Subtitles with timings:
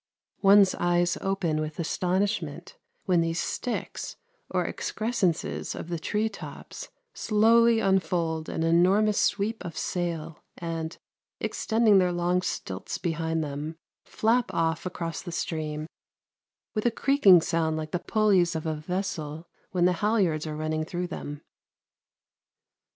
[0.41, 4.15] One's eyes open with astonishment when these sticks
[4.49, 10.97] or excrescences of the tree tops slowly unfold an enormous sweep of sail and,
[11.39, 15.85] extending their long stilts behind them, flap off across the stream
[16.73, 20.83] with a creaking sound like the pulleys of a vessel when the halliards are running
[20.83, 21.41] through them.